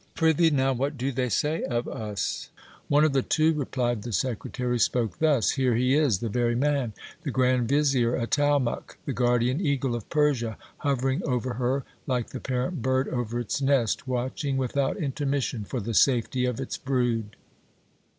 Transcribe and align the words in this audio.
Prithee 0.15 0.49
now, 0.49 0.73
what 0.73 0.97
do 0.97 1.11
they 1.11 1.29
say 1.29 1.61
of 1.65 1.87
us? 1.87 2.49
One 2.87 3.03
of 3.03 3.13
the 3.13 3.21
two, 3.21 3.53
replied 3.53 4.01
the 4.01 4.11
secretary, 4.11 4.79
spoke 4.79 5.19
thus: 5.19 5.51
Here 5.51 5.75
he 5.75 5.93
is, 5.93 6.17
the 6.21 6.27
very 6.27 6.55
man; 6.55 6.93
the 7.21 7.29
grand 7.29 7.69
vizier 7.69 8.13
Atalmuc, 8.15 8.97
the 9.05 9.13
guardian 9.13 9.61
eagle 9.63 9.93
of 9.93 10.09
Persia, 10.09 10.57
hovering 10.77 11.21
over 11.23 11.53
her 11.53 11.83
like 12.07 12.31
the 12.31 12.39
parent 12.39 12.81
bird 12.81 13.09
over 13.09 13.39
its 13.39 13.61
nest, 13.61 14.07
watching 14.07 14.57
without 14.57 14.97
intermission 14.97 15.65
for 15.65 15.79
the 15.79 15.93
safety 15.93 16.45
of 16.45 16.59
its 16.59 16.77
brood. 16.77 17.35